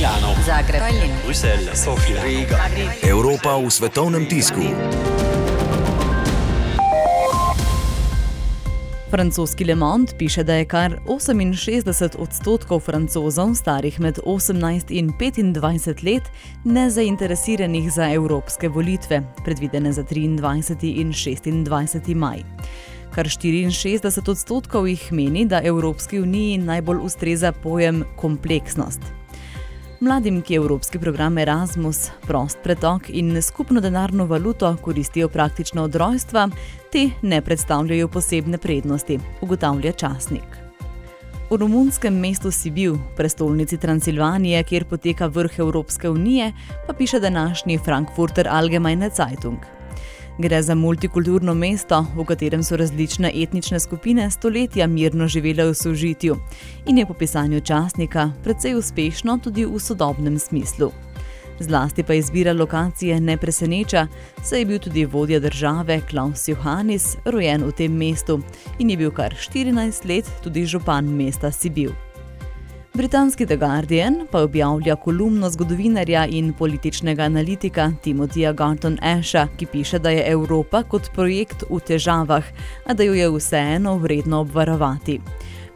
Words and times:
Milano, 0.00 0.34
Zagreb, 0.46 0.80
Tallinn, 0.80 1.12
Bruselj, 1.24 1.68
Sofija, 1.74 2.22
Riga. 2.24 2.56
Evropa 3.04 3.58
v 3.60 3.68
svetovnem 3.70 4.24
tisku. 4.24 4.60
Francoski 9.10 9.64
Le 9.64 9.74
Monde 9.74 10.16
piše, 10.18 10.44
da 10.44 10.54
je 10.54 10.64
kar 10.64 10.96
68 11.04 12.16
odstotkov 12.16 12.80
francozov 12.80 13.52
starih 13.54 14.00
med 14.00 14.18
18 14.24 14.88
in 14.88 15.12
25 15.12 16.04
let 16.04 16.32
nezainteresiranih 16.64 17.92
za 17.92 18.08
evropske 18.08 18.68
volitve, 18.68 19.22
predvidene 19.44 19.92
za 19.92 20.02
23 20.02 20.96
in 20.96 21.12
26 21.12 22.14
maj. 22.14 22.40
Kar 23.12 23.26
64 23.28 24.30
odstotkov 24.30 24.88
jih 24.88 25.12
meni, 25.12 25.44
da 25.44 25.60
Evropski 25.64 26.20
uniji 26.20 26.58
najbolj 26.58 27.04
ustreza 27.04 27.52
pojem 27.52 28.04
kompleksnost. 28.16 29.19
Mladim, 30.00 30.38
ki 30.42 30.54
evropski 30.54 30.98
program 30.98 31.38
Erasmus, 31.38 32.06
prost 32.24 32.58
pretok 32.64 33.10
in 33.12 33.42
skupno 33.42 33.80
denarno 33.80 34.24
valuto 34.26 34.76
koristijo 34.82 35.28
praktično 35.28 35.82
od 35.82 35.94
rojstva, 35.94 36.48
te 36.92 37.10
ne 37.22 37.40
predstavljajo 37.40 38.08
posebne 38.08 38.58
prednosti, 38.58 39.18
ugotavlja 39.40 39.92
časnik. 39.92 40.56
V 41.50 41.56
romunskem 41.56 42.16
mestu 42.16 42.50
Sibiu, 42.50 42.96
prestolnici 43.16 43.76
Transilvanije, 43.76 44.62
kjer 44.64 44.84
poteka 44.84 45.26
vrh 45.26 45.58
Evropske 45.58 46.08
unije, 46.08 46.52
pa 46.86 46.92
piše 46.92 47.20
današnji 47.20 47.78
Frankfurter 47.78 48.48
Allgemeine 48.48 49.10
Zeitung. 49.16 49.79
Gre 50.40 50.62
za 50.62 50.74
multikulturno 50.74 51.54
mesto, 51.54 52.06
v 52.16 52.24
katerem 52.24 52.62
so 52.64 52.76
različne 52.76 53.28
etnične 53.42 53.80
skupine 53.80 54.30
stoletja 54.30 54.86
mirno 54.86 55.28
živele 55.28 55.66
v 55.68 55.74
sožitju 55.74 56.36
in 56.86 56.98
je 56.98 57.06
po 57.06 57.14
pisanju 57.14 57.60
časnika 57.60 58.30
precej 58.44 58.74
uspešno 58.74 59.38
tudi 59.44 59.66
v 59.66 59.78
sodobnem 59.78 60.38
smislu. 60.38 60.92
Zlasti 61.60 62.02
pa 62.02 62.14
izbira 62.14 62.52
lokacije 62.52 63.20
ne 63.20 63.36
preseneča, 63.36 64.06
saj 64.42 64.58
je 64.58 64.66
bil 64.66 64.78
tudi 64.78 65.04
vodja 65.04 65.40
države 65.40 66.00
Klaus 66.10 66.48
Johannis 66.48 67.16
rojen 67.24 67.64
v 67.64 67.72
tem 67.72 67.92
mestu 67.92 68.40
in 68.78 68.90
je 68.90 68.96
bil 68.96 69.10
kar 69.10 69.34
14 69.36 70.08
let 70.08 70.30
tudi 70.42 70.64
župan 70.64 71.04
mesta 71.04 71.52
Sibiu. 71.52 71.92
Britanski 72.94 73.46
The 73.46 73.56
Guardian 73.56 74.26
pa 74.30 74.40
objavlja 74.42 74.96
kolumno 74.96 75.50
zgodovinarja 75.50 76.26
in 76.26 76.52
političnega 76.52 77.22
analitika 77.22 77.92
Timotija 78.02 78.52
Garton 78.52 78.98
Asha, 79.02 79.46
ki 79.56 79.66
piše, 79.66 79.98
da 79.98 80.10
je 80.10 80.24
Evropa 80.32 80.82
kot 80.82 81.10
projekt 81.14 81.62
v 81.70 81.78
težavah, 81.80 82.44
a 82.86 82.94
da 82.94 83.02
jo 83.02 83.14
je 83.14 83.30
vseeno 83.30 83.94
vredno 83.96 84.40
obvarovati. 84.40 85.20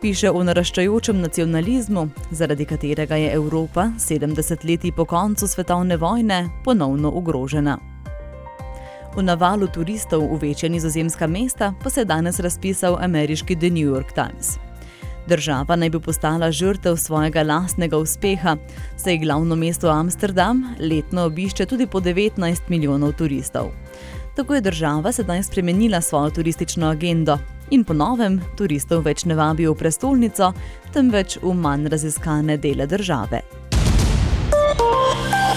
Piše 0.00 0.30
o 0.30 0.42
naraščajočem 0.44 1.20
nacionalizmu, 1.20 2.08
zaradi 2.30 2.64
katerega 2.64 3.16
je 3.16 3.32
Evropa 3.32 3.90
70 3.98 4.64
leti 4.64 4.92
po 4.92 5.04
koncu 5.04 5.48
svetovne 5.48 5.96
vojne 5.96 6.48
ponovno 6.64 7.12
ogrožena. 7.12 7.78
V 9.16 9.22
navalu 9.22 9.66
turistov 9.68 10.24
v 10.32 10.38
večja 10.48 10.68
nizozemska 10.68 11.26
mesta 11.26 11.74
pa 11.82 11.90
se 11.90 12.00
je 12.00 12.04
danes 12.04 12.40
razpisal 12.40 12.96
ameriški 13.00 13.56
The 13.56 13.70
New 13.70 13.88
York 13.92 14.14
Times. 14.14 14.71
Država 15.26 15.76
naj 15.76 15.90
bi 15.90 16.00
postala 16.00 16.50
žrtev 16.50 16.96
svojega 16.96 17.42
lastnega 17.42 17.98
uspeha, 17.98 18.56
saj 18.96 19.18
glavno 19.18 19.56
mesto 19.56 19.90
Amsterdam 19.90 20.74
letno 20.80 21.24
obišče 21.24 21.66
tudi 21.66 21.86
po 21.86 22.00
19 22.00 22.60
milijonov 22.68 23.12
turistov. 23.12 23.70
Tako 24.36 24.54
je 24.54 24.60
država 24.60 25.12
sedaj 25.12 25.42
spremenila 25.42 26.00
svojo 26.00 26.30
turistično 26.30 26.88
agendo 26.88 27.38
in 27.70 27.84
po 27.84 27.94
novem 27.94 28.40
turistov 28.56 29.04
več 29.04 29.24
ne 29.24 29.34
vabijo 29.34 29.72
v 29.72 29.78
prestolnico, 29.78 30.52
temveč 30.92 31.38
v 31.42 31.54
manj 31.54 31.88
raziskane 31.88 32.56
dele 32.56 32.86
države. 32.86 33.42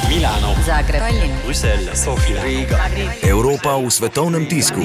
Milano, 0.09 0.53
Zagreb, 0.65 1.01
Bruselj, 1.45 1.89
Sofija, 1.93 2.43
Riga. 2.43 2.77
Evropa 3.23 3.77
v 3.77 3.89
svetovnem 3.91 4.45
tisku. 4.47 4.81